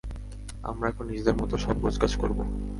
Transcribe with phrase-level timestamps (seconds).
[0.63, 2.37] আমরা এখন নিজেদের মতো সব গোছগাছ করব!